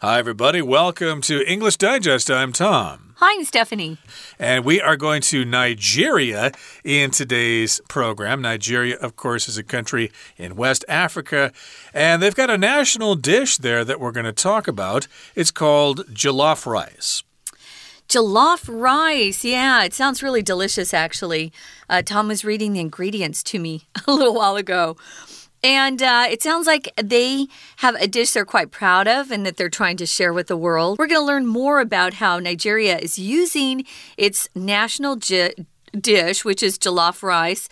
[0.00, 0.60] Hi, everybody.
[0.60, 2.30] Welcome to English Digest.
[2.30, 3.14] I'm Tom.
[3.16, 3.96] Hi, I'm Stephanie.
[4.38, 6.52] And we are going to Nigeria
[6.84, 8.42] in today's program.
[8.42, 11.50] Nigeria, of course, is a country in West Africa,
[11.94, 15.08] and they've got a national dish there that we're going to talk about.
[15.34, 17.22] It's called jollof rice.
[18.06, 19.46] Jollof rice.
[19.46, 21.54] Yeah, it sounds really delicious, actually.
[21.88, 24.98] Uh, Tom was reading the ingredients to me a little while ago.
[25.62, 27.46] And uh, it sounds like they
[27.78, 30.56] have a dish they're quite proud of and that they're trying to share with the
[30.56, 30.98] world.
[30.98, 33.84] We're going to learn more about how Nigeria is using
[34.16, 37.68] its national dish, which is jollof rice,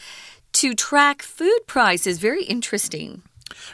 [0.55, 2.19] to track food prices.
[2.19, 3.23] Very interesting.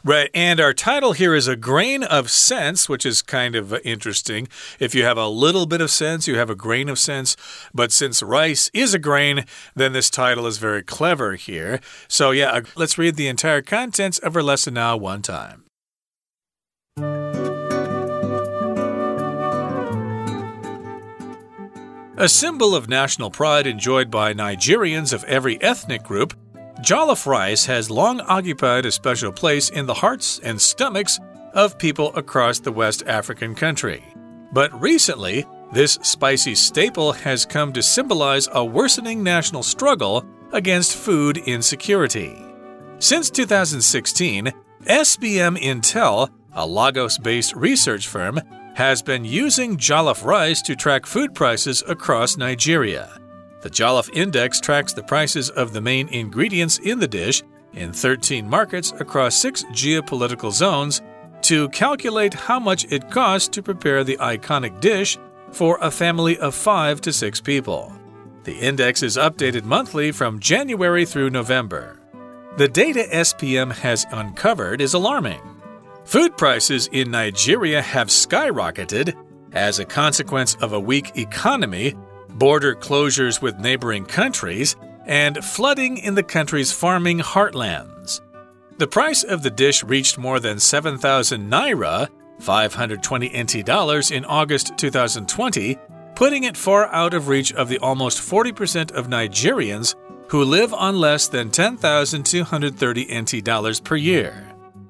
[0.04, 0.30] Right.
[0.34, 4.48] And our title here is A Grain of Sense, which is kind of interesting.
[4.78, 7.36] If you have a little bit of sense, you have a grain of sense.
[7.74, 9.44] But since rice is a grain,
[9.74, 11.80] then this title is very clever here.
[12.08, 15.64] So, yeah, uh, let's read the entire contents of our lesson now one time.
[22.20, 26.34] A symbol of national pride enjoyed by Nigerians of every ethnic group.
[26.80, 31.20] Jollof rice has long occupied a special place in the hearts and stomachs
[31.52, 34.02] of people across the West African country.
[34.52, 41.36] But recently, this spicy staple has come to symbolize a worsening national struggle against food
[41.36, 42.34] insecurity.
[42.98, 44.50] Since 2016,
[44.84, 48.40] SBM Intel, a Lagos based research firm,
[48.74, 53.19] has been using jollof rice to track food prices across Nigeria.
[53.62, 57.42] The Jollof Index tracks the prices of the main ingredients in the dish
[57.74, 61.02] in 13 markets across six geopolitical zones
[61.42, 65.18] to calculate how much it costs to prepare the iconic dish
[65.52, 67.92] for a family of five to six people.
[68.44, 72.00] The index is updated monthly from January through November.
[72.56, 75.40] The data SBM has uncovered is alarming.
[76.04, 79.14] Food prices in Nigeria have skyrocketed
[79.52, 81.94] as a consequence of a weak economy
[82.40, 84.74] border closures with neighboring countries,
[85.04, 88.22] and flooding in the country's farming heartlands.
[88.78, 92.08] The price of the dish reached more than 7,000 naira,
[92.40, 95.76] 520 NT dollars, in August 2020,
[96.14, 99.94] putting it far out of reach of the almost 40% of Nigerians
[100.30, 104.46] who live on less than 10,230 NT dollars per year.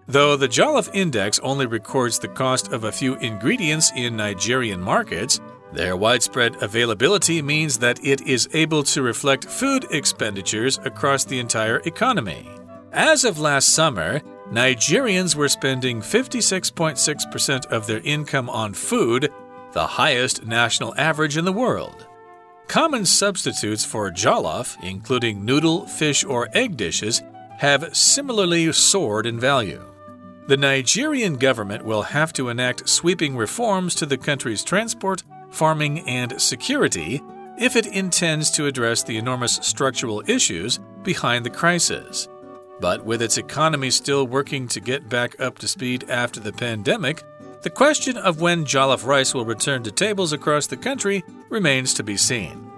[0.06, 5.41] Though the Jollof Index only records the cost of a few ingredients in Nigerian markets,
[5.72, 11.78] their widespread availability means that it is able to reflect food expenditures across the entire
[11.84, 12.48] economy.
[12.92, 14.20] As of last summer,
[14.50, 19.32] Nigerians were spending 56.6% of their income on food,
[19.72, 22.09] the highest national average in the world.
[22.66, 27.22] Common substitutes for jollof, including noodle, fish, or egg dishes,
[27.59, 29.84] have similarly soared in value.
[30.48, 36.41] The Nigerian government will have to enact sweeping reforms to the country's transport farming, and
[36.41, 37.22] security
[37.59, 42.27] if it intends to address the enormous structural issues behind the crisis.
[42.81, 47.22] But with its economy still working to get back up to speed after the pandemic,
[47.62, 52.03] the question of when jollof rice will return to tables across the country remains to
[52.03, 52.71] be seen.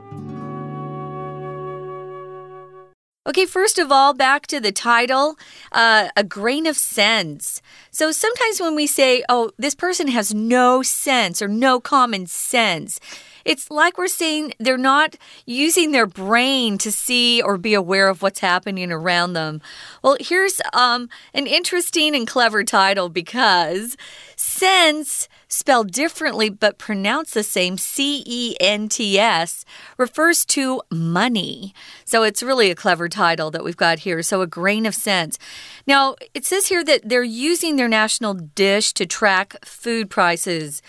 [3.24, 5.36] Okay, first of all, back to the title
[5.70, 7.62] uh, A Grain of Sense.
[7.94, 12.98] So sometimes when we say, oh, this person has no sense or no common sense,
[13.44, 18.22] it's like we're saying they're not using their brain to see or be aware of
[18.22, 19.60] what's happening around them.
[20.02, 23.98] Well, here's um, an interesting and clever title because
[24.36, 29.64] sense spelled differently but pronounced the same, C E N T S,
[29.98, 31.74] refers to money.
[32.04, 34.22] So it's really a clever title that we've got here.
[34.22, 35.38] So a grain of sense.
[35.86, 40.82] Now, it says here that they're using their national dish to track food prices.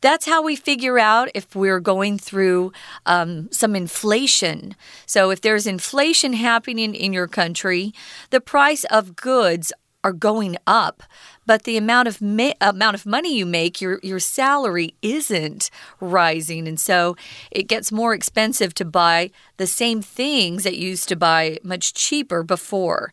[0.00, 2.72] That's how we figure out if we're going through
[3.04, 4.76] um, some inflation.
[5.06, 7.92] So, if there's inflation happening in your country,
[8.30, 9.72] the price of goods
[10.04, 11.02] are going up
[11.48, 16.78] but the amount of amount of money you make, your your salary isn't rising, and
[16.78, 17.16] so
[17.50, 21.94] it gets more expensive to buy the same things that you used to buy much
[21.94, 23.12] cheaper before.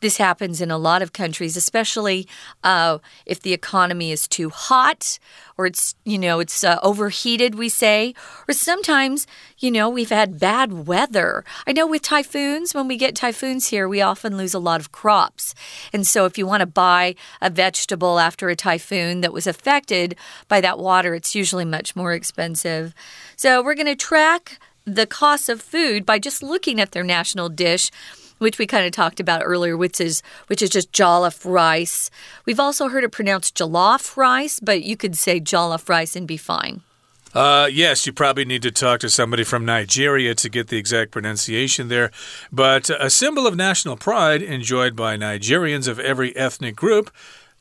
[0.00, 2.28] This happens in a lot of countries, especially
[2.62, 5.18] uh, if the economy is too hot
[5.56, 8.14] or it's, you know, it's uh, overheated, we say.
[8.46, 9.26] Or sometimes,
[9.58, 11.44] you know, we've had bad weather.
[11.66, 14.92] I know with typhoons, when we get typhoons here, we often lose a lot of
[14.92, 15.54] crops.
[15.92, 20.14] And so if you want to buy a vegetable after a typhoon that was affected
[20.46, 22.94] by that water, it's usually much more expensive.
[23.34, 27.48] So we're going to track the cost of food by just looking at their national
[27.48, 27.90] dish
[28.38, 32.10] which we kind of talked about earlier, which is which is just jollof rice.
[32.44, 36.36] We've also heard it pronounced jollof rice, but you could say jollof rice and be
[36.36, 36.82] fine.
[37.34, 41.10] Uh, yes, you probably need to talk to somebody from Nigeria to get the exact
[41.10, 42.10] pronunciation there.
[42.50, 47.10] But a symbol of national pride enjoyed by Nigerians of every ethnic group.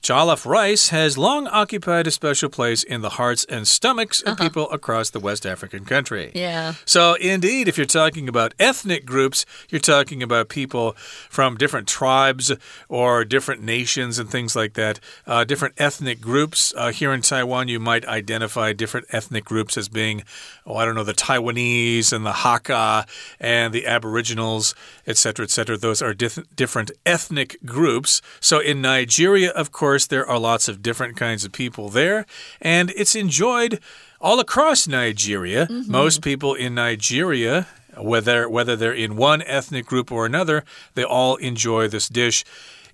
[0.06, 4.36] Jollof rice has long occupied a special place in the hearts and stomachs of uh
[4.36, 4.44] -huh.
[4.44, 6.32] people across the West African country.
[6.36, 6.76] Yeah.
[6.86, 10.94] So, indeed, if you're talking about ethnic groups, you're talking about people
[11.30, 12.52] from different tribes
[12.88, 15.00] or different nations and things like that.
[15.26, 16.72] Uh, different ethnic groups.
[16.76, 20.24] Uh, here in Taiwan, you might identify different ethnic groups as being,
[20.66, 23.08] oh, I don't know, the Taiwanese and the Hakka
[23.40, 24.76] and the Aboriginals,
[25.08, 25.78] etc., etc.
[25.78, 28.22] Those are different ethnic groups.
[28.40, 32.26] So, in Nigeria, of course, course, there are lots of different kinds of people there,
[32.60, 33.80] and it's enjoyed
[34.20, 35.68] all across Nigeria.
[35.70, 35.88] Mm -hmm.
[35.88, 37.66] Most people in Nigeria
[37.98, 40.64] whether whether they're in one ethnic group or another,
[40.94, 42.44] they all enjoy this dish.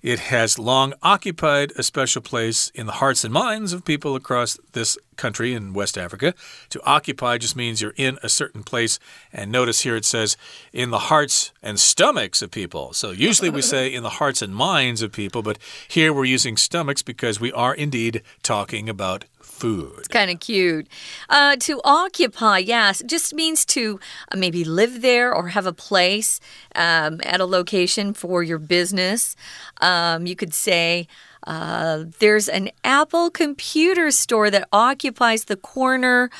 [0.02, 4.58] It has long occupied a special place in the hearts and minds of people across
[4.72, 6.34] this country in West Africa.
[6.70, 8.98] To occupy just means you're in a certain place.
[9.32, 10.36] And notice here it says
[10.72, 12.92] in the hearts and stomachs of people.
[12.92, 16.56] So usually we say in the hearts and minds of people, but here we're using
[16.56, 19.24] stomachs because we are indeed talking about
[19.62, 19.92] food.
[19.98, 20.86] It's kind of cute.
[21.28, 23.98] Uh, to occupy, yes, just means to
[24.30, 26.40] uh, maybe live there or have a place
[26.74, 29.36] um, at a location for your business.
[29.80, 31.06] Um, you could say,
[31.46, 36.30] uh, there's an Apple computer store that occupies the corner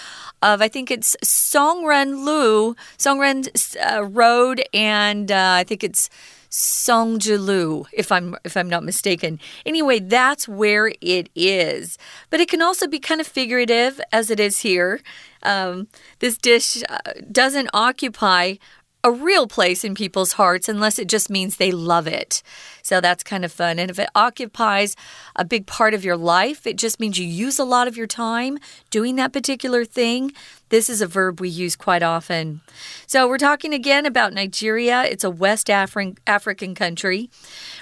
[0.43, 3.49] of, I think it's Songren Lu, Songren
[3.85, 6.09] uh, Road, and uh, I think it's
[6.53, 9.41] Songjilu, if I'm if I'm not mistaken.
[9.65, 11.97] Anyway, that's where it is.
[12.29, 15.01] But it can also be kind of figurative, as it is here.
[15.43, 15.89] Um,
[16.19, 16.99] this dish uh,
[17.31, 18.57] doesn't occupy
[19.05, 22.43] a real place in people's hearts unless it just means they love it.
[22.83, 23.79] So that's kind of fun.
[23.79, 24.97] And if it occupies
[25.35, 28.07] a big part of your life, it just means you use a lot of your
[28.07, 28.59] time
[28.91, 30.33] doing that particular thing.
[30.69, 32.61] This is a verb we use quite often.
[33.07, 35.03] So we're talking again about Nigeria.
[35.03, 37.29] It's a West Afri African country.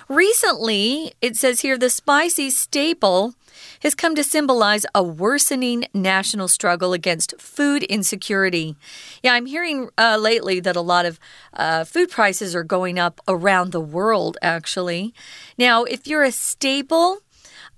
[0.08, 3.34] Recently, it says here the spicy staple
[3.80, 8.76] has come to symbolize a worsening national struggle against food insecurity.
[9.22, 11.18] Yeah, I'm hearing uh, lately that a lot of
[11.52, 15.14] uh, food prices are going up around the world, actually.
[15.58, 17.20] Now, if you're a staple,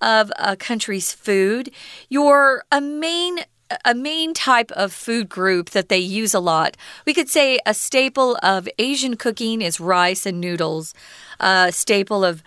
[0.03, 1.71] of a country's food,
[2.09, 3.39] you're a main
[3.87, 6.77] a main type of food group that they use a lot.
[7.07, 10.93] We could say a staple of Asian cooking is rice and noodles.
[11.41, 12.43] A staple of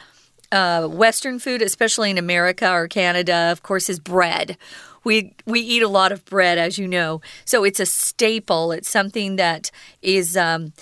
[0.56, 4.58] uh, Western food, especially in America or Canada, of course, is bread.
[5.04, 8.72] We we eat a lot of bread, as you know, so it's a staple.
[8.72, 9.70] It's something that
[10.02, 10.74] is um,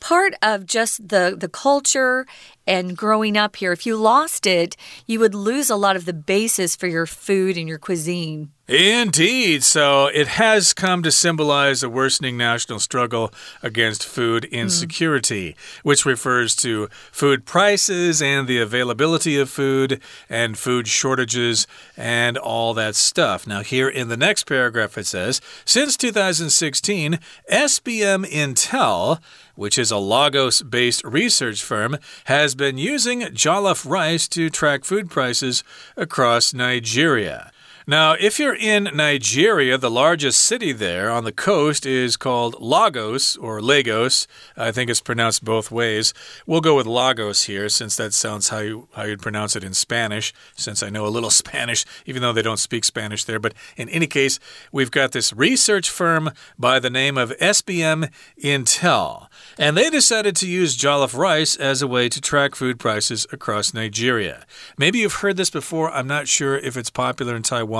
[0.00, 2.26] part of just the the culture
[2.66, 3.72] and growing up here.
[3.72, 4.76] If you lost it,
[5.06, 8.52] you would lose a lot of the basis for your food and your cuisine.
[8.68, 9.64] Indeed.
[9.64, 13.32] So it has come to symbolize a worsening national struggle
[13.62, 14.54] against food hmm.
[14.54, 15.78] insecurity, mm.
[15.84, 21.66] which refers to food prices and the availability of food and food shortages
[21.96, 23.46] and all that stuff.
[23.46, 29.18] Now, here in the next paragraph, it says Since 2016, SBM Intel
[29.54, 35.10] which is a Lagos based research firm, has been using jollof rice to track food
[35.10, 35.64] prices
[35.96, 37.50] across Nigeria.
[37.90, 43.34] Now, if you're in Nigeria, the largest city there on the coast is called Lagos
[43.38, 44.26] or Lagos.
[44.58, 46.12] I think it's pronounced both ways.
[46.46, 49.72] We'll go with Lagos here since that sounds how you how you'd pronounce it in
[49.72, 53.38] Spanish, since I know a little Spanish, even though they don't speak Spanish there.
[53.38, 54.38] But in any case,
[54.70, 59.28] we've got this research firm by the name of SBM Intel.
[59.58, 63.72] And they decided to use jollof rice as a way to track food prices across
[63.72, 64.44] Nigeria.
[64.76, 65.90] Maybe you've heard this before.
[65.90, 67.77] I'm not sure if it's popular in Taiwan,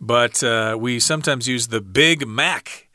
[0.00, 2.86] but uh, we sometimes use the Big Mac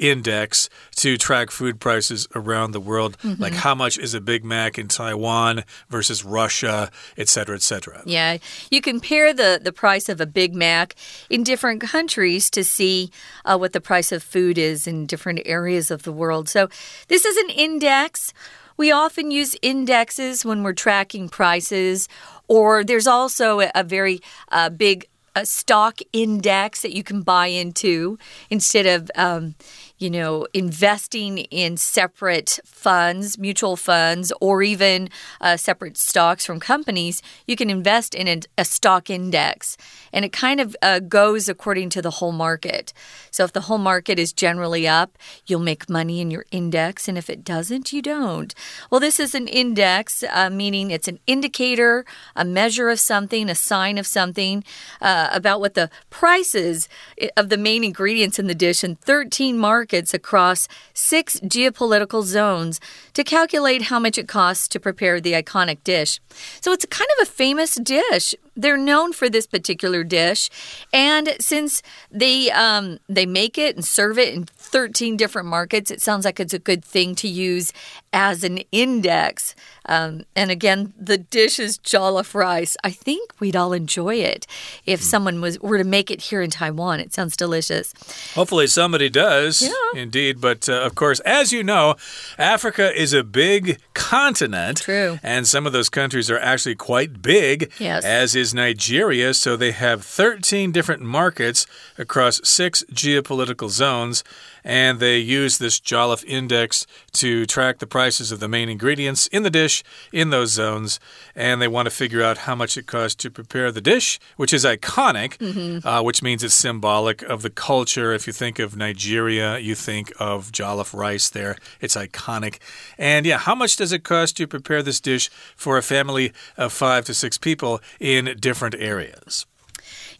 [0.00, 3.40] index to track food prices around the world, mm -hmm.
[3.40, 8.02] like how much is a Big Mac in Taiwan versus Russia, etc., etc.
[8.06, 8.38] Yeah,
[8.70, 10.94] you compare the the price of a Big Mac
[11.28, 13.10] in different countries to see
[13.44, 16.48] uh, what the price of food is in different areas of the world.
[16.48, 16.68] So
[17.06, 18.32] this is an index.
[18.76, 22.08] We often use indexes when we're tracking prices,
[22.48, 27.46] or there's also a, a very uh, big a stock index that you can buy
[27.46, 28.18] into
[28.50, 29.54] instead of um,
[30.00, 35.10] you know, investing in separate funds, mutual funds, or even
[35.42, 39.76] uh, separate stocks from companies, you can invest in a, a stock index.
[40.10, 42.94] And it kind of uh, goes according to the whole market.
[43.30, 47.06] So if the whole market is generally up, you'll make money in your index.
[47.06, 48.54] And if it doesn't, you don't.
[48.90, 53.54] Well, this is an index, uh, meaning it's an indicator, a measure of something, a
[53.54, 54.64] sign of something
[55.02, 56.88] uh, about what the prices
[57.36, 62.80] of the main ingredients in the dish in 13 markets markets across six geopolitical zones
[63.12, 66.20] to calculate how much it costs to prepare the iconic dish.
[66.60, 68.36] So it's kind of a famous dish.
[68.60, 70.50] They're known for this particular dish,
[70.92, 76.00] and since they um, they make it and serve it in 13 different markets, it
[76.02, 77.72] sounds like it's a good thing to use
[78.12, 79.54] as an index.
[79.86, 82.76] Um, and again, the dish is jollof rice.
[82.84, 84.46] I think we'd all enjoy it
[84.84, 87.00] if someone was were to make it here in Taiwan.
[87.00, 87.94] It sounds delicious.
[88.34, 89.62] Hopefully, somebody does.
[89.62, 90.00] Yeah.
[90.02, 90.40] Indeed.
[90.40, 91.94] But uh, of course, as you know,
[92.38, 94.78] Africa is a big continent.
[94.78, 95.18] True.
[95.22, 98.04] And some of those countries are actually quite big, Yes.
[98.04, 99.34] as is Nigeria.
[99.34, 101.66] So they have 13 different markets
[101.98, 104.24] across six geopolitical zones.
[104.64, 109.42] And they use this Jollof index to track the prices of the main ingredients in
[109.42, 111.00] the dish in those zones.
[111.34, 114.52] And they want to figure out how much it costs to prepare the dish, which
[114.52, 118.12] is iconic, uh, which means it's symbolic of the culture.
[118.12, 121.56] If you think of Nigeria, you think of jollof rice there.
[121.80, 122.58] It's iconic.
[122.98, 126.72] And yeah, how much does it cost to prepare this dish for a family of
[126.72, 129.46] five to six people in different areas?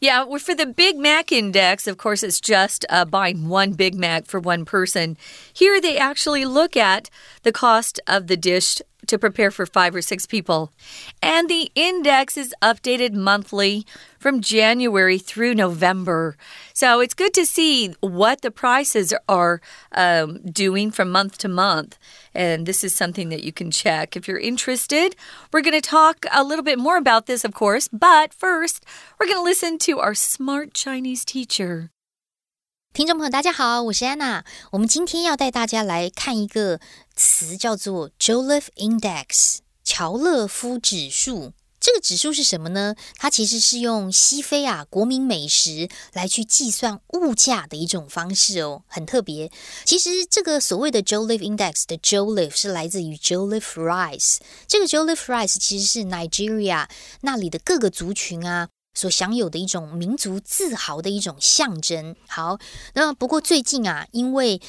[0.00, 3.94] Yeah, well, for the Big Mac index, of course, it's just uh, buying one Big
[3.94, 5.18] Mac for one person.
[5.52, 7.10] Here, they actually look at
[7.42, 10.72] the cost of the dish to prepare for five or six people.
[11.22, 13.86] And the index is updated monthly
[14.18, 16.36] from January through November.
[16.74, 19.60] So it's good to see what the prices are
[19.92, 21.98] um, doing from month to month.
[22.34, 25.16] And this is something that you can check if you're interested.
[25.52, 28.84] We're going to talk a little bit more about this, of course, but first,
[29.18, 31.90] we're going to listen to our smart Chinese teacher.
[32.92, 34.44] 听众朋友，大家好，我是安娜。
[34.72, 36.80] 我们今天要带大家来看一个
[37.14, 41.52] 词，叫做 Joliffe Index（ 乔勒夫指数）。
[41.78, 42.96] 这个指数是什么呢？
[43.14, 49.52] 它其实是用西非啊国民美食来去计算物价的一种方式哦，很特别。
[49.84, 54.38] 其实这个所谓的 Joliffe Index 的 Joliffe 是来自于 Joliffe Rice。
[54.66, 56.88] 这个 Joliffe Rice 其实是 Nigeria
[57.20, 58.68] 那里的各个族群啊。
[58.94, 62.16] 所享有的一种民族自豪的一种象征。
[62.26, 62.58] 好，
[62.94, 64.60] 那不过最近啊，因为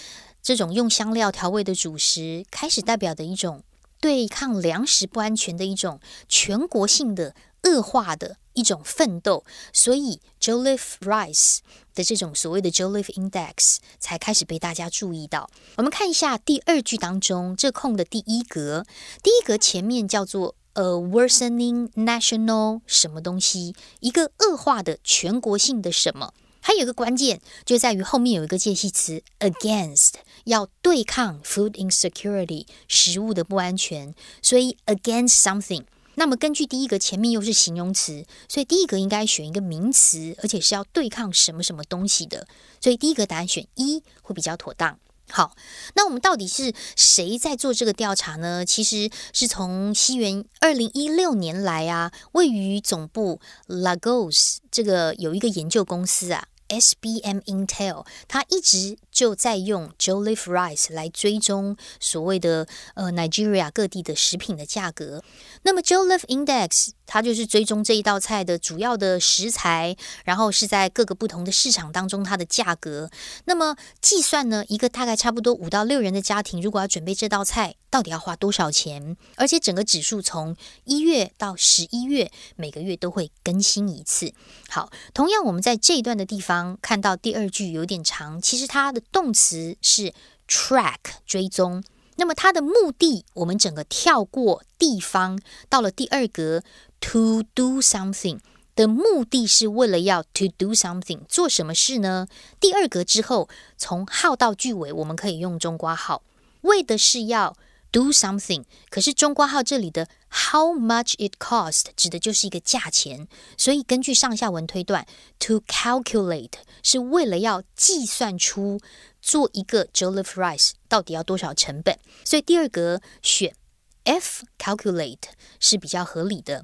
[0.42, 3.64] 这种用香料调味的主食开始代表的一种
[4.00, 6.00] 对抗粮食不安全的一种
[6.30, 11.60] 全国性的恶化的一种奋斗，所以 Joliffe Rice
[11.94, 15.50] 的这种所谓的 Joliffe Index 才开始被大家注意到。
[15.78, 18.86] 我们看一下第二句当中这空的第一格，
[19.22, 20.56] 第一格前面叫做。
[20.74, 26.34] A worsening national 什么东西，一个恶化的全国性的什么？
[26.64, 30.14] 还有一个关键就在于后面有一个介系词 against，
[30.44, 35.86] 要对抗 food insecurity 食物的不安全，所以 against something。
[36.16, 42.48] 那么根据第一个前面又是形容词，所以第一个应该选一个名词，而且是要对抗什么什么东西的，
[42.80, 45.00] 所以第一个答案选一会比较妥当。
[45.32, 45.56] 好，
[45.96, 48.66] 那我们到底是谁在做这个调查呢？
[48.66, 65.22] 其实是从西元二零一六年来啊，位于总部 Lagos 这个有一个研究公司啊，SBM Intel，它一直就在用 Joliffe Rice 来追踪所谓的呃 Nigeria 各地的食品的价格。
[65.64, 73.10] 那么 Joliffe Index 它就是追踪这一道菜的主要的食材，然后是在各个不同的市场当中它的价格。
[73.46, 79.18] 那么计算呢，一个大概差不多五到六人的家庭，如果要准备这道菜，到底要花多少钱？
[79.36, 84.34] 而且整个指数从一月到十一月，每个月都会更新一次。
[84.70, 90.14] 好，同样我们在这一段的地方看到第二句有点长，其实它的动词是
[90.48, 91.84] track 追踪。
[92.18, 95.40] 那么它的目的，我们整个跳过地方，
[95.70, 96.62] 到了第二格
[97.00, 98.40] to do something
[98.76, 102.28] 的目的是为了要 to do something 做什么事呢？
[102.60, 106.22] 第二格之后，从号到句尾，我们可以用中括号，
[106.62, 107.56] 为的是要
[107.92, 108.64] do something。
[108.90, 110.08] 可是中括号这里的
[110.50, 115.06] how much it cost 指的就是一个价钱，所以根据上下文推断
[115.40, 118.80] ，to calculate 是为了要计算出。
[119.24, 122.00] 做一个 Jollof rice 到底要多少成本？
[122.26, 123.56] 所以第二格选
[124.04, 125.30] F calculate
[125.60, 126.64] 是比较合理的。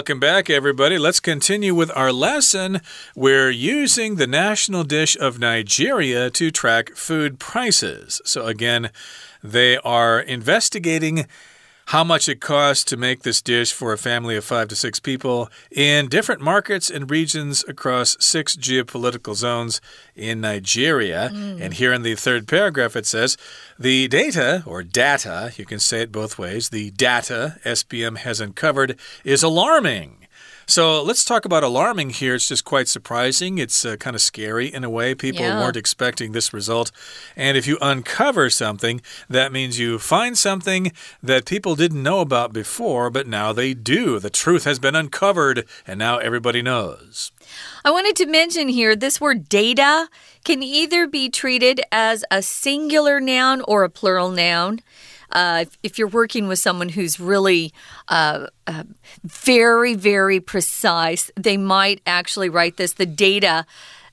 [0.00, 0.96] Welcome back, everybody.
[0.96, 2.80] Let's continue with our lesson.
[3.14, 8.22] We're using the national dish of Nigeria to track food prices.
[8.24, 8.92] So, again,
[9.44, 11.26] they are investigating
[11.90, 15.00] how much it costs to make this dish for a family of five to six
[15.00, 19.80] people in different markets and regions across six geopolitical zones
[20.14, 21.30] in Nigeria.
[21.32, 21.60] Mm.
[21.60, 23.36] And here in the third paragraph, it says
[23.76, 28.96] the data, or data, you can say it both ways, the data SBM has uncovered
[29.24, 30.19] is alarming.
[30.70, 32.36] So let's talk about alarming here.
[32.36, 33.58] It's just quite surprising.
[33.58, 35.16] It's uh, kind of scary in a way.
[35.16, 35.58] People yeah.
[35.58, 36.92] weren't expecting this result.
[37.34, 40.92] And if you uncover something, that means you find something
[41.24, 44.20] that people didn't know about before, but now they do.
[44.20, 47.32] The truth has been uncovered, and now everybody knows.
[47.84, 50.08] I wanted to mention here this word data
[50.44, 54.82] can either be treated as a singular noun or a plural noun.
[55.32, 57.72] Uh, if, you're working with someone who's really
[58.08, 58.84] uh, uh,
[59.24, 62.94] very, very precise, they might actually write this.
[62.94, 63.66] The data.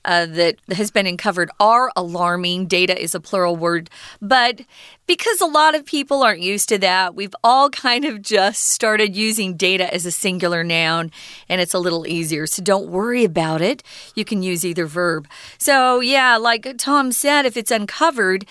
[0.04, 2.66] Uh, that has been uncovered are alarming.
[2.66, 3.90] Data is a plural word,
[4.22, 4.60] but
[5.06, 9.16] because a lot of people aren't used to that, we've all kind of just started
[9.16, 11.10] using data as a singular noun,
[11.48, 12.46] and it's a little easier.
[12.46, 13.82] So don't worry about it.
[14.14, 15.26] You can use either verb.
[15.58, 18.46] So, yeah, like Tom said, if it's uncovered,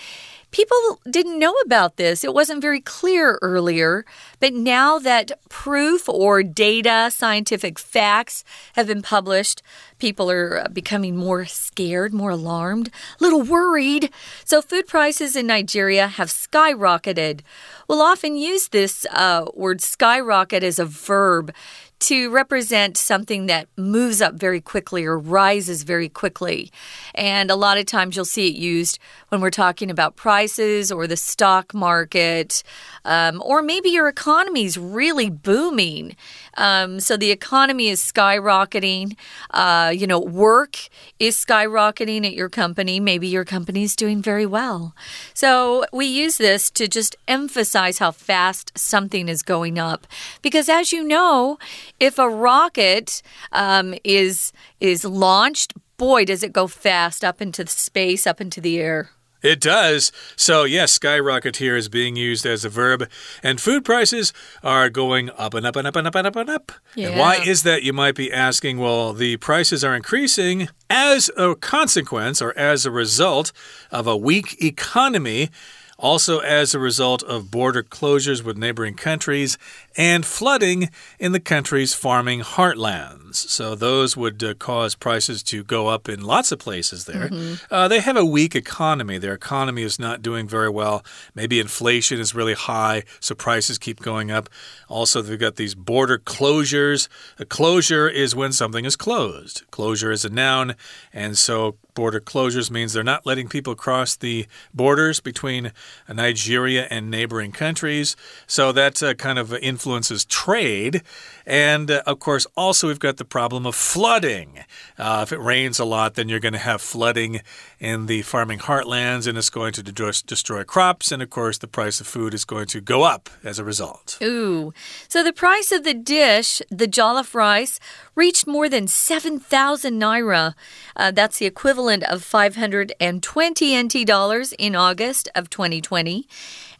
[0.50, 2.24] People didn't know about this.
[2.24, 4.06] It wasn't very clear earlier.
[4.40, 9.62] But now that proof or data, scientific facts have been published,
[9.98, 12.90] people are becoming more scared, more alarmed,
[13.20, 14.10] a little worried.
[14.44, 17.40] So, food prices in Nigeria have skyrocketed.
[17.86, 21.52] We'll often use this uh, word skyrocket as a verb
[22.00, 26.70] to represent something that moves up very quickly or rises very quickly.
[27.14, 28.98] And a lot of times you'll see it used
[29.30, 32.62] when we're talking about prices or the stock market,
[33.04, 36.16] um, or maybe your economy is really booming.
[36.58, 39.16] Um, so the economy is skyrocketing.
[39.50, 40.76] Uh, you know, work
[41.18, 43.00] is skyrocketing at your company.
[43.00, 44.94] Maybe your company is doing very well.
[45.32, 50.06] So we use this to just emphasize how fast something is going up.
[50.42, 51.58] Because as you know,
[52.00, 58.26] if a rocket um, is is launched, boy, does it go fast up into space,
[58.26, 59.10] up into the air.
[59.42, 60.10] It does.
[60.36, 63.08] So, yes, skyrocket here is being used as a verb,
[63.42, 66.50] and food prices are going up and up and up and up and up and
[66.50, 66.72] up.
[66.94, 67.08] Yeah.
[67.08, 67.82] And why is that?
[67.82, 68.78] You might be asking.
[68.78, 73.52] Well, the prices are increasing as a consequence or as a result
[73.90, 75.50] of a weak economy
[75.98, 79.58] also as a result of border closures with neighboring countries
[79.98, 83.34] and flooding in the country's farming heartlands.
[83.34, 87.28] So, those would uh, cause prices to go up in lots of places there.
[87.28, 87.58] Mm -hmm.
[87.70, 89.18] uh, they have a weak economy.
[89.18, 91.02] Their economy is not doing very well.
[91.34, 94.48] Maybe inflation is really high, so prices keep going up.
[94.88, 97.08] Also, they've got these border closures.
[97.38, 100.74] A closure is when something is closed, closure is a noun,
[101.12, 105.72] and so border closures means they're not letting people cross the borders between
[106.06, 108.16] Nigeria and neighboring countries.
[108.46, 109.87] So that uh, kind of influences
[110.24, 111.02] trade.
[111.48, 114.64] And uh, of course, also we've got the problem of flooding.
[114.98, 117.40] Uh, if it rains a lot, then you're going to have flooding
[117.80, 121.10] in the farming heartlands and it's going to destroy, destroy crops.
[121.10, 124.18] And of course, the price of food is going to go up as a result.
[124.22, 124.74] Ooh.
[125.08, 127.80] So the price of the dish, the jollof rice,
[128.14, 130.54] reached more than 7,000 naira.
[130.96, 136.28] Uh, that's the equivalent of 520 NT dollars in August of 2020.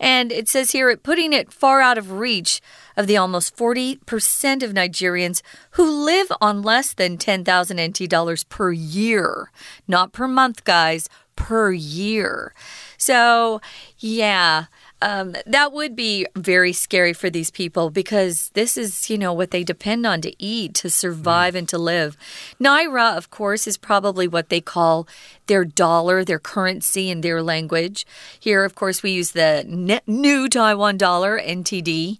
[0.00, 2.61] And it says here, putting it far out of reach
[2.96, 5.42] of the almost 40% of Nigerians
[5.73, 9.51] who live on less than 10,000 NT dollars per year.
[9.87, 12.53] Not per month, guys, per year.
[12.97, 13.61] So,
[13.99, 14.64] yeah.
[15.01, 19.53] Um, that would be very scary for these people because this is, you know, what
[19.53, 21.59] they depend on to eat, to survive, mm.
[21.59, 22.16] and to live.
[22.61, 25.07] Naira, of course, is probably what they call
[25.47, 28.05] their dollar, their currency in their language.
[28.40, 29.64] Here, of course, we use the
[30.09, 32.18] new Taiwan dollar, NTD.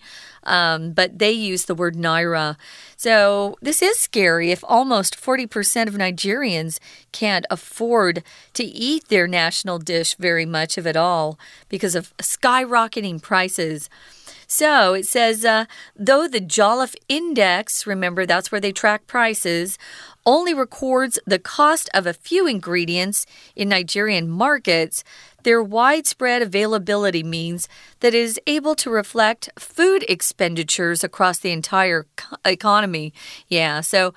[0.49, 2.57] Um, but they use the word naira.
[2.97, 6.81] So this is scary if almost 40% of Nigerians
[7.13, 13.23] can't afford to eat their national dish very much of it all because of skyrocketing
[13.23, 13.89] prices.
[14.51, 19.79] So it says, uh, though the Jollof Index, remember that's where they track prices,
[20.25, 25.05] only records the cost of a few ingredients in Nigerian markets,
[25.43, 27.69] their widespread availability means
[28.01, 32.07] that it is able to reflect food expenditures across the entire
[32.45, 33.13] economy.
[33.49, 34.15] Yeah, so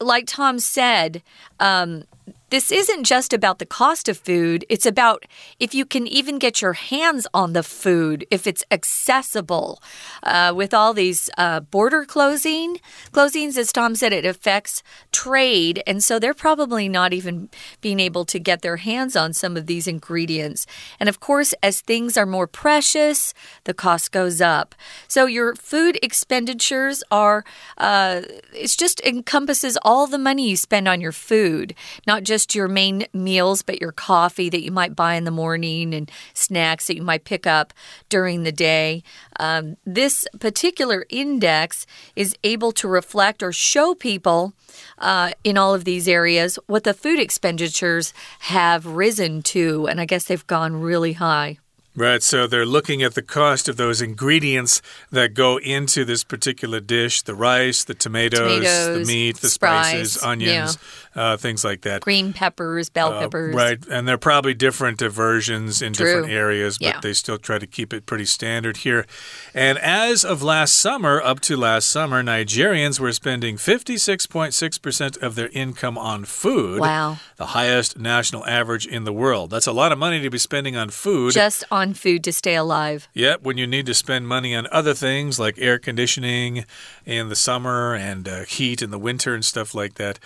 [0.00, 1.22] like Tom said,
[1.60, 2.04] um,
[2.50, 5.26] this isn't just about the cost of food, it's about
[5.60, 9.82] if you can even get your hands on the food, if it's accessible.
[10.22, 12.78] Uh, with all these uh, border closing,
[13.12, 14.82] closings, as Tom said, it affects
[15.12, 15.82] trade.
[15.86, 19.66] And so they're probably not even being able to get their hands on some of
[19.66, 20.66] these ingredients.
[20.98, 23.34] And of course, as things are more precious,
[23.64, 24.74] the cost goes up.
[25.06, 27.44] So your food expenditures are,
[27.76, 28.22] uh,
[28.64, 31.74] just encompasses all the money you spend on your food,
[32.06, 35.30] not just just your main meals, but your coffee that you might buy in the
[35.32, 37.74] morning and snacks that you might pick up
[38.08, 39.02] during the day.
[39.40, 44.52] Um, this particular index is able to reflect or show people
[44.98, 49.88] uh, in all of these areas what the food expenditures have risen to.
[49.88, 51.58] And I guess they've gone really high.
[51.98, 56.78] Right, so they're looking at the cost of those ingredients that go into this particular
[56.78, 60.78] dish the rice, the tomatoes, tomatoes the meat, the spices, onions.
[61.18, 62.02] Uh, things like that.
[62.02, 63.54] Green peppers, bell uh, peppers.
[63.54, 66.06] Right, and they're probably different versions in True.
[66.06, 67.00] different areas, but yeah.
[67.00, 69.06] they still try to keep it pretty standard here.
[69.54, 75.48] And as of last summer, up to last summer, Nigerians were spending 56.6% of their
[75.48, 76.80] income on food.
[76.80, 77.18] Wow.
[77.36, 79.50] The highest national average in the world.
[79.50, 81.32] That's a lot of money to be spending on food.
[81.32, 83.08] Just on on food to stay alive.
[83.14, 86.64] Yep, when you need to spend money on other things like air conditioning
[87.06, 90.18] in the summer and uh, heat in the winter and stuff like that.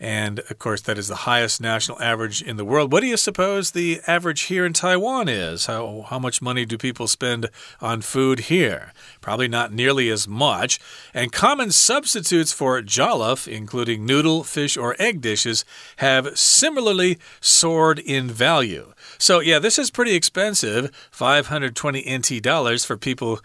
[0.00, 2.90] And of course, that is the highest national average in the world.
[2.90, 5.66] What do you suppose the average here in Taiwan is?
[5.66, 7.50] How, how much money do people spend
[7.82, 8.94] on food here?
[9.20, 10.80] Probably not nearly as much.
[11.12, 18.28] And common substitutes for jollof, including noodle, fish, or egg dishes, have similarly soared in
[18.28, 18.94] value.
[19.18, 23.40] So, yeah, this is pretty expensive 520 NT dollars for people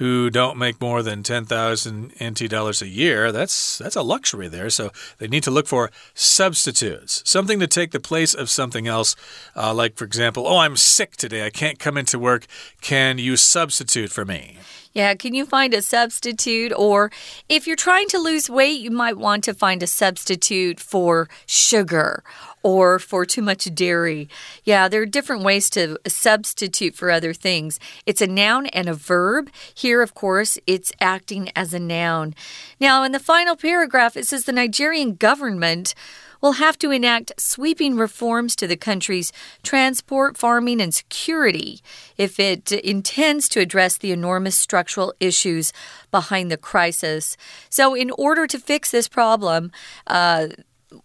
[0.00, 3.30] who don't make more than 10,000 NT dollars a year.
[3.30, 4.70] That's that's a luxury there.
[4.70, 9.14] So they need to look for substitutes, something to take the place of something else.
[9.54, 11.44] Uh, like for example, oh, I'm sick today.
[11.44, 12.46] I can't come into work.
[12.80, 14.56] Can you substitute for me?
[14.92, 16.72] Yeah, can you find a substitute?
[16.76, 17.12] Or
[17.48, 22.24] if you're trying to lose weight, you might want to find a substitute for sugar
[22.62, 24.28] or for too much dairy.
[24.64, 27.78] Yeah, there are different ways to substitute for other things.
[28.04, 29.50] It's a noun and a verb.
[29.74, 32.34] Here, of course, it's acting as a noun.
[32.80, 35.94] Now, in the final paragraph, it says the Nigerian government
[36.40, 41.80] will have to enact sweeping reforms to the country's transport, farming, and security
[42.16, 45.72] if it intends to address the enormous structural issues
[46.10, 47.36] behind the crisis.
[47.68, 49.72] So, in order to fix this problem,
[50.06, 50.48] uh,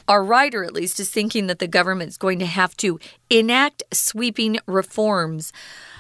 [0.08, 3.84] our writer, at least, is thinking that the government is going to have to enact
[3.92, 5.54] sweeping reforms.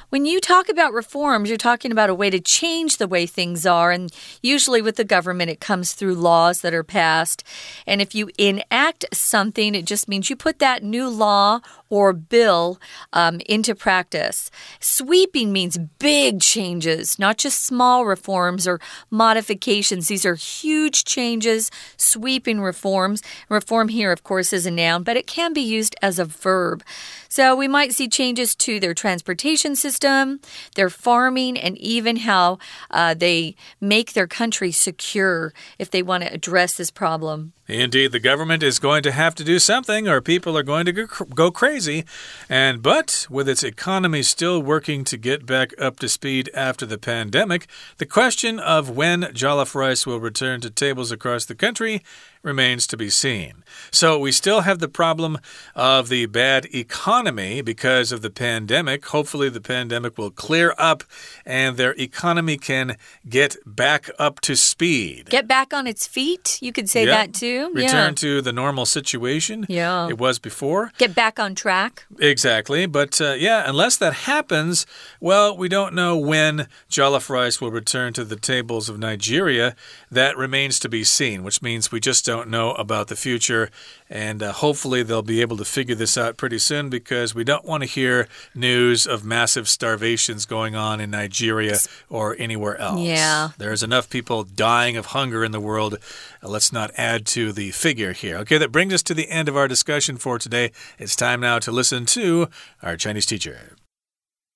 [0.10, 3.66] When you talk about reforms, you're talking about a way to change the way things
[3.66, 3.92] are.
[3.92, 7.44] And usually with the government, it comes through laws that are passed.
[7.88, 11.60] And if you enact something, it just means you put that new law
[11.96, 12.78] or bill
[13.14, 14.52] um, into practice.
[14.82, 20.10] Sweeping means big changes, not just small reforms or modifications.
[20.10, 23.24] These are huge changes, sweeping reforms.
[23.48, 26.84] Reform here, of course, is a noun, but it can be used as a verb.
[27.30, 30.42] So we might see changes to their transportation system,
[30.76, 32.58] their farming, and even how
[32.92, 37.54] uh, they make their country secure if they want to address this problem.
[37.68, 40.94] Indeed, the government is going to have to do something or people are going to
[40.94, 42.06] go crazy.
[42.48, 47.00] And but with its economy still working to get back up to speed after the
[47.00, 52.04] pandemic, the question of when jollof rice will return to tables across the country
[52.46, 53.64] remains to be seen.
[53.92, 55.40] So we still have the problem
[55.76, 59.08] of the bad economy because of the pandemic.
[59.08, 61.04] Hopefully, the pandemic will clear up
[61.46, 62.98] and their economy can
[63.28, 65.30] get back up to speed.
[65.30, 66.60] Get back on its feet.
[66.62, 67.55] You could say that too.
[67.64, 68.12] Return yeah.
[68.12, 70.08] to the normal situation yeah.
[70.08, 70.92] it was before.
[70.98, 72.06] Get back on track.
[72.20, 72.86] Exactly.
[72.86, 74.86] But uh, yeah, unless that happens,
[75.20, 79.76] well, we don't know when jollof rice will return to the tables of Nigeria.
[80.10, 83.70] That remains to be seen, which means we just don't don't know about the future
[84.10, 87.66] And uh, hopefully, they'll be able to figure this out pretty soon because we don't
[87.66, 91.78] want to hear news of massive starvations going on in Nigeria
[92.10, 93.02] or anywhere else.
[93.02, 93.50] Yeah.
[93.58, 95.98] There's enough people dying of hunger in the world.
[96.44, 98.38] Uh, let's not add to the figure here.
[98.38, 100.72] Okay, that brings us to the end of our discussion for today.
[101.00, 102.50] It's time now to listen to
[102.84, 103.76] our Chinese teacher.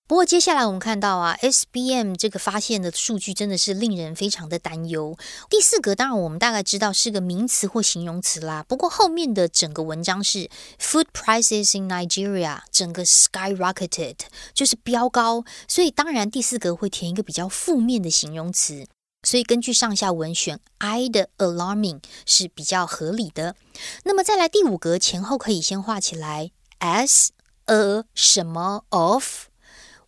[0.09, 5.15] 不过接下来我们看到啊，SBM 这个发现的数据真的是令人非常的担忧。
[5.51, 14.15] 第四格当然我们大概知道是个名词或形容词啦，不过后面的整个文章是 Food prices in Nigeria 整个 skyrocketed
[14.51, 18.87] 就是飙高，所以当然第四格会填一个比较负面的形容词。
[19.21, 23.55] 所以根据上下文选 I 的 alarming 是比较合理的。
[24.05, 27.27] 那么再来第五格前后可以先画起来 as
[27.65, 29.48] a 什么 of。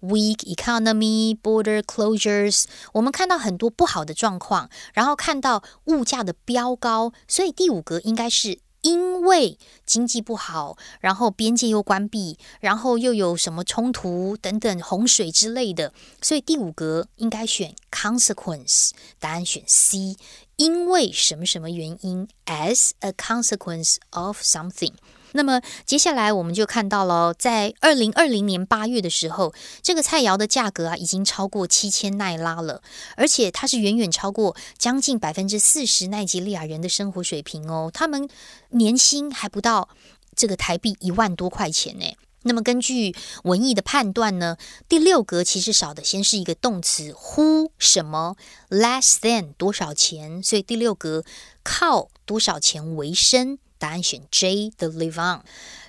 [0.01, 20.15] Weak economy, border closures，我们看到很多不好的状况，然后看到物价的飙高，所以第五格应该是因为经济不好，然后边界又关闭，然后又有什么冲突等等洪水之类的，所以第五格应该选 consequence，答案选 C，
[20.57, 24.93] 因为什么什么原因，as a consequence of something。
[25.33, 32.81] 那么接下来我们就看到了，在二零二零年八月的时候，这个菜肴的价格啊已经超过七千奈拉了，
[33.15, 37.89] 而且它是远远超过将近百分之四十奈及利亚人的生活水平哦。
[37.93, 38.27] 他们
[38.71, 39.87] 年薪还不到
[40.35, 42.05] 这个台币一万多块钱呢。
[42.43, 44.57] 那么根据文意的判断呢，
[44.89, 48.35] 第六格其实少的先是一个动词，who 什么
[48.69, 51.23] less than 多少钱，所以第六格
[51.63, 53.59] 靠多少钱为生。
[53.77, 55.43] 答案选 J，the live on。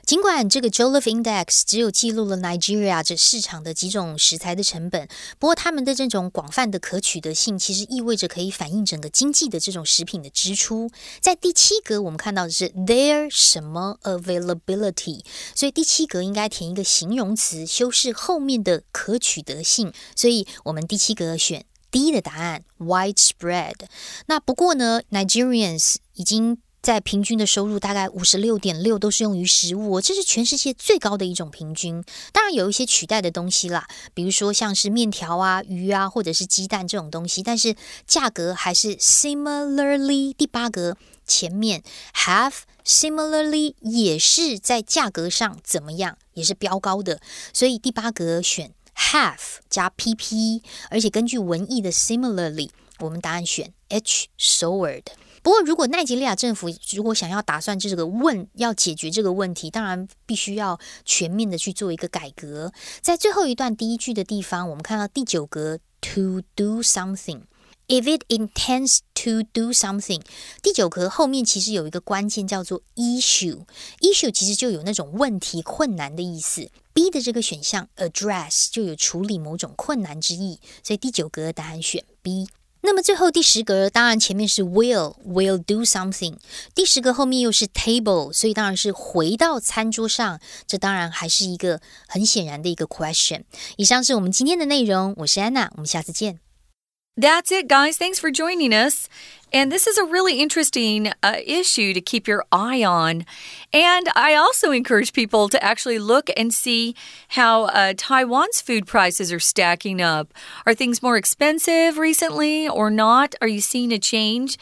[0.05, 10.91] 尽管这个 Jollof Index 只有记录了 Nigeria 这市场的几种食材的成本，不过他们的这种广泛的可取得性，其实意味着可以反映整个经济的这种食品的支出。
[11.21, 19.93] 在第七格，我们看到的是 their 什么 availability，所以第七格应该填一个形容词，修饰后面的可取得性。
[20.17, 23.77] 所以我们第七格选 D 的答案 widespread。
[24.27, 32.03] 那不过呢，Nigerians 已经在平均的收入大概五十六点六都是用于食物，这是全世界最高的一种平均。
[32.33, 40.35] 当然有一些取代的东西啦，比如说像是面条啊、鱼啊，或者是鸡蛋这种东西，但是价格还是 similarly。
[40.35, 47.21] 第八格前面 have similarly 也是在价格上怎么样，也是飙高的，
[47.53, 55.05] 所以第八格选 have 加 pp，而且根据文意的 similarly，我们答案选 h soared。
[55.43, 62.73] 不过，如果奈及利亚政府如果想要打算这个问要解决这个问题，当然必须要全面的去做一个改革。
[63.01, 70.23] 在最后一段第一句的地方，我们看到第九格 to do something，if it intends to do something，
[70.63, 76.71] 第九格后面其实有一个关键叫做 issue，issue 其实就有那种问题、困难的意思。
[76.95, 82.47] B 的这个选项 address 就有处理某种困难之意，所以第九格答案选 B。
[82.85, 86.37] 那么最后第十格，当然前面是 will will do something，
[86.75, 90.41] 第十格后面又是 table，所以当然是回到餐桌上。
[90.67, 93.45] 这当然还是一个很显然的一个 question。
[93.77, 96.52] 以上是我们今天的内容，我是安娜，我们下次见。
[97.17, 97.99] That's it, guys.
[97.99, 99.09] Thanks for joining us.
[99.53, 103.27] And this is a really interesting uh, issue to keep your eye on.
[103.71, 106.95] And I also encourage people to actually look and see
[107.29, 110.33] how uh, Taiwan's food prices are stacking up.
[110.65, 113.35] Are things more expensive recently or not?
[113.43, 114.57] Are you seeing a change?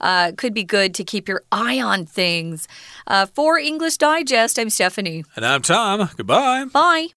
[0.00, 2.66] Uh, could be good to keep your eye on things.
[3.06, 5.24] Uh, for English Digest, I'm Stephanie.
[5.36, 6.08] And I'm Tom.
[6.16, 6.64] Goodbye.
[6.64, 7.08] Bye.